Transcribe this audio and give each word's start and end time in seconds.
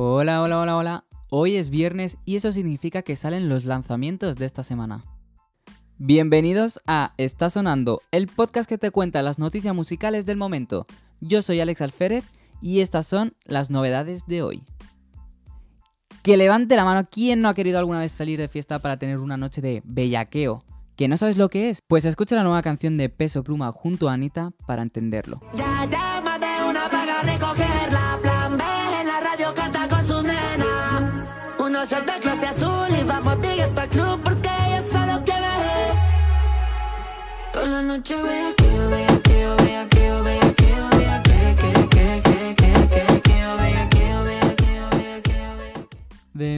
Hola, 0.00 0.42
hola, 0.42 0.60
hola, 0.60 0.76
hola. 0.76 1.04
Hoy 1.28 1.56
es 1.56 1.70
viernes 1.70 2.18
y 2.24 2.36
eso 2.36 2.52
significa 2.52 3.02
que 3.02 3.16
salen 3.16 3.48
los 3.48 3.64
lanzamientos 3.64 4.36
de 4.36 4.46
esta 4.46 4.62
semana. 4.62 5.02
Bienvenidos 5.96 6.80
a 6.86 7.14
Está 7.16 7.50
Sonando, 7.50 8.00
el 8.12 8.28
podcast 8.28 8.68
que 8.68 8.78
te 8.78 8.92
cuenta 8.92 9.22
las 9.22 9.40
noticias 9.40 9.74
musicales 9.74 10.24
del 10.24 10.36
momento. 10.36 10.86
Yo 11.20 11.42
soy 11.42 11.58
Alex 11.58 11.80
Alférez 11.80 12.24
y 12.62 12.78
estas 12.78 13.08
son 13.08 13.32
las 13.44 13.70
novedades 13.70 14.24
de 14.28 14.42
hoy. 14.42 14.62
Que 16.22 16.36
levante 16.36 16.76
la 16.76 16.84
mano 16.84 17.08
quien 17.10 17.40
no 17.40 17.48
ha 17.48 17.54
querido 17.54 17.80
alguna 17.80 17.98
vez 17.98 18.12
salir 18.12 18.38
de 18.38 18.46
fiesta 18.46 18.78
para 18.78 19.00
tener 19.00 19.18
una 19.18 19.36
noche 19.36 19.60
de 19.60 19.82
bellaqueo. 19.84 20.62
¿Que 20.94 21.08
no 21.08 21.16
sabes 21.16 21.38
lo 21.38 21.48
que 21.48 21.70
es? 21.70 21.80
Pues 21.88 22.04
escucha 22.04 22.36
la 22.36 22.44
nueva 22.44 22.62
canción 22.62 22.98
de 22.98 23.08
Peso 23.08 23.42
Pluma 23.42 23.72
junto 23.72 24.08
a 24.08 24.12
Anita 24.12 24.52
para 24.64 24.82
entenderlo. 24.82 25.40
De 38.08 38.16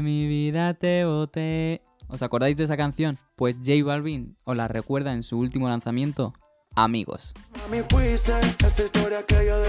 mi 0.02 0.28
vida 0.28 0.74
te 0.74 1.04
boté. 1.04 1.82
¿Os 2.06 2.22
acordáis 2.22 2.56
de 2.56 2.64
esa 2.64 2.76
canción? 2.76 3.18
Pues 3.34 3.56
J 3.56 3.84
Balvin 3.84 4.36
os 4.44 4.56
la 4.56 4.68
recuerda 4.68 5.12
en 5.12 5.24
su 5.24 5.40
último 5.40 5.68
lanzamiento, 5.68 6.34
Amigos. 6.76 7.34
Mami 7.58 7.82
fuiste 7.82 8.32
esa 8.64 8.84
historia 8.84 9.24
que 9.26 9.44
yo 9.44 9.60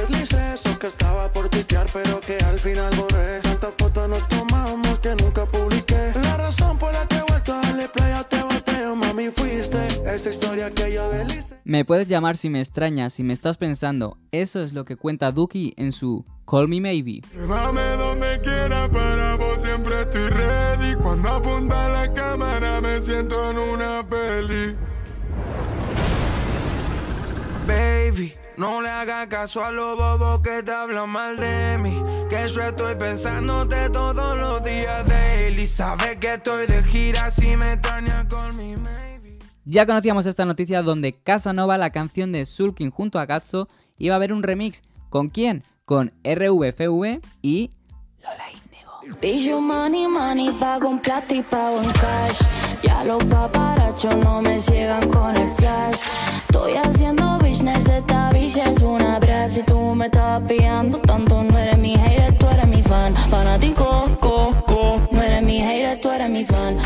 esa 10.21 10.29
historia 10.29 10.69
que 10.69 10.93
yo 10.93 11.09
Me 11.63 11.83
puedes 11.83 12.07
llamar 12.07 12.37
si 12.37 12.51
me 12.51 12.59
extrañas, 12.59 13.13
si 13.13 13.23
me 13.23 13.33
estás 13.33 13.57
pensando. 13.57 14.19
Eso 14.31 14.61
es 14.61 14.71
lo 14.71 14.85
que 14.85 14.95
cuenta 14.95 15.31
Duki 15.31 15.73
en 15.77 15.91
su 15.91 16.23
Call 16.45 16.67
Me 16.67 16.79
Maybe. 16.79 17.21
Llévame 17.33 17.81
donde 17.97 18.39
quiera 18.41 18.87
para 18.87 19.35
vos 19.35 19.59
siempre 19.63 20.01
estoy 20.01 20.27
ready 20.27 20.93
Cuando 20.95 21.29
apunta 21.29 21.89
la 21.89 22.13
cámara 22.13 22.81
me 22.81 23.01
siento 23.01 23.49
en 23.49 23.57
una 23.57 24.07
peli 24.07 24.75
Baby, 27.65 28.35
no 28.57 28.79
le 28.81 28.89
hagas 28.89 29.25
caso 29.27 29.63
a 29.63 29.71
los 29.71 29.97
bobos 29.97 30.41
que 30.41 30.61
te 30.61 30.71
hablan 30.71 31.09
mal 31.09 31.37
de 31.37 31.77
mí. 31.79 32.03
Que 32.29 32.47
yo 32.47 32.61
estoy 32.61 32.95
pensándote 32.95 33.89
todos 33.89 34.37
los 34.37 34.63
días 34.63 35.05
daily. 35.05 35.65
Sabes 35.65 36.17
que 36.17 36.35
estoy 36.35 36.67
de 36.67 36.83
gira 36.83 37.31
si 37.31 37.55
me 37.55 37.73
extrañas 37.73 38.25
con 38.25 38.55
mi 38.57 38.75
maybe. 38.75 39.10
Ya 39.65 39.85
conocíamos 39.85 40.25
esta 40.25 40.45
noticia 40.45 40.81
donde 40.81 41.13
Casanova, 41.13 41.77
la 41.77 41.91
canción 41.91 42.31
de 42.31 42.45
Sulking 42.45 42.89
junto 42.89 43.19
a 43.19 43.27
Gatso, 43.27 43.67
iba 43.97 44.15
a 44.15 44.17
haber 44.17 44.33
un 44.33 44.41
remix. 44.41 44.81
¿Con 45.09 45.29
quién? 45.29 45.63
Con 45.85 46.13
RVFV 46.23 47.21
y 47.43 47.69
Lola 48.23 48.45
Índigo. 48.51 49.19
Pillo 49.19 49.61
money, 49.61 50.07
money, 50.07 50.51
pago 50.59 50.89
en 50.89 50.99
plata 50.99 51.35
y 51.35 51.43
pago 51.43 51.81
en 51.81 51.91
cash. 51.91 52.41
Ya 52.81 53.03
los 53.03 53.23
paparachos 53.25 54.15
no 54.17 54.41
me 54.41 54.59
ciegan 54.59 55.07
con 55.09 55.37
el 55.37 55.51
flash. 55.51 55.99
Estoy 56.49 56.73
haciendo 56.73 57.37
business, 57.37 57.87
esta 57.87 58.31
bicha 58.31 58.63
es 58.71 58.81
una 58.81 59.19
brag. 59.19 59.51
Si 59.51 59.61
tú 59.63 59.93
me 59.93 60.05
estás 60.05 60.41
pillando 60.47 60.97
tanto, 60.99 61.43
no 61.43 61.57
eres 61.57 61.77
mi 61.77 61.95
hater, 61.95 62.35
tú 62.37 62.47
eres 62.49 62.67
mi 62.67 62.81
fan. 62.81 63.15
Fanático, 63.29 64.09
co, 64.19 64.55
co. 64.65 65.07
No 65.11 65.21
eres 65.21 65.43
mi 65.43 65.59
hater, 65.59 66.01
tú 66.01 66.09
eres 66.09 66.29
mi 66.29 66.45
fan. 66.45 66.77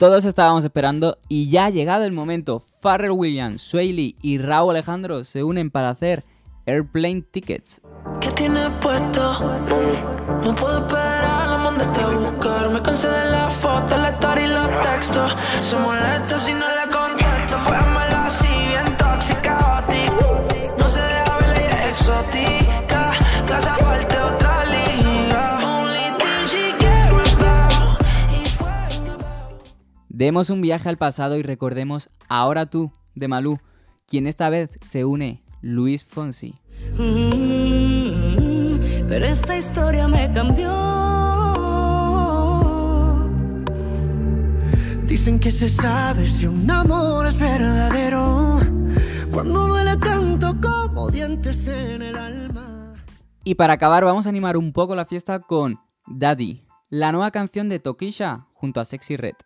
Todos 0.00 0.24
estábamos 0.24 0.64
esperando 0.64 1.18
y 1.28 1.50
ya 1.50 1.66
ha 1.66 1.68
llegado 1.68 2.04
el 2.04 2.12
momento. 2.12 2.64
Pharrell 2.80 3.10
Williams, 3.10 3.60
Sway 3.60 3.92
Lee 3.92 4.16
y 4.22 4.38
Raúl 4.38 4.70
Alejandro 4.70 5.24
se 5.24 5.44
unen 5.44 5.70
para 5.70 5.90
hacer 5.90 6.24
Airplane 6.64 7.20
Tickets. 7.20 7.82
¿Qué 8.18 8.30
tienes 8.30 8.70
puesto? 8.80 9.60
No 10.42 10.54
puedo 10.54 10.78
esperar 10.78 11.50
a 11.50 11.58
mandarte 11.58 12.00
a 12.00 12.06
buscar. 12.06 12.70
Me 12.70 12.80
cansé 12.80 13.08
de 13.10 13.30
la 13.30 13.50
foto, 13.50 13.98
la 13.98 14.08
story 14.08 14.44
y 14.44 14.46
los 14.46 14.80
textos. 14.80 15.36
Se 15.60 15.76
molesta 15.76 16.38
si 16.38 16.54
no 16.54 16.60
le 16.60 16.90
contesto. 16.90 17.58
Pues 17.66 17.82
amarla 17.82 18.24
así, 18.24 18.48
bien 18.48 18.96
tóxica. 18.96 19.84
No 20.78 20.88
se 20.88 21.00
deja 21.02 21.36
ver, 21.40 21.60
ella 21.60 21.84
es 21.84 21.90
exótica. 21.90 22.59
Demos 30.20 30.50
un 30.50 30.60
viaje 30.60 30.86
al 30.90 30.98
pasado 30.98 31.38
y 31.38 31.42
recordemos 31.42 32.10
Ahora 32.28 32.66
tú, 32.66 32.92
de 33.14 33.26
Malú, 33.26 33.58
quien 34.06 34.26
esta 34.26 34.50
vez 34.50 34.68
se 34.82 35.06
une 35.06 35.40
Luis 35.62 36.04
Fonsi. 36.04 36.56
Mm, 36.92 38.80
Pero 39.08 39.24
esta 39.24 39.56
historia 39.56 40.06
me 40.08 40.30
cambió. 40.30 40.70
Dicen 45.06 45.40
que 45.40 45.50
se 45.50 45.70
sabe 45.70 46.26
si 46.26 46.46
un 46.46 46.70
amor 46.70 47.26
es 47.26 47.38
verdadero. 47.38 48.58
Cuando 49.32 49.68
duele 49.68 49.96
tanto 49.96 50.54
como 50.60 51.10
dientes 51.10 51.66
en 51.66 52.02
el 52.02 52.16
alma. 52.16 52.94
Y 53.42 53.54
para 53.54 53.72
acabar 53.72 54.04
vamos 54.04 54.26
a 54.26 54.28
animar 54.28 54.58
un 54.58 54.74
poco 54.74 54.94
la 54.94 55.06
fiesta 55.06 55.40
con 55.40 55.80
Daddy, 56.06 56.60
la 56.90 57.10
nueva 57.10 57.30
canción 57.30 57.70
de 57.70 57.78
Tokisha 57.78 58.48
junto 58.52 58.80
a 58.80 58.84
Sexy 58.84 59.16
Red. 59.16 59.36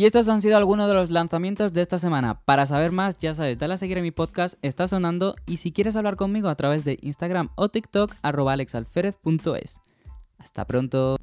Y 0.00 0.06
estos 0.06 0.30
han 0.30 0.40
sido 0.40 0.56
algunos 0.56 0.88
de 0.88 0.94
los 0.94 1.10
lanzamientos 1.10 1.74
de 1.74 1.82
esta 1.82 1.98
semana. 1.98 2.40
Para 2.46 2.64
saber 2.64 2.90
más, 2.90 3.18
ya 3.18 3.34
sabes, 3.34 3.58
dale 3.58 3.74
a 3.74 3.76
seguir 3.76 3.98
a 3.98 4.00
mi 4.00 4.10
podcast, 4.10 4.54
está 4.62 4.88
sonando. 4.88 5.36
Y 5.44 5.58
si 5.58 5.72
quieres 5.72 5.94
hablar 5.94 6.16
conmigo 6.16 6.48
a 6.48 6.54
través 6.54 6.84
de 6.84 6.98
Instagram 7.02 7.50
o 7.54 7.68
TikTok, 7.68 8.14
arroba 8.22 8.54
alexalferez.es. 8.54 9.82
Hasta 10.38 10.66
pronto. 10.66 11.18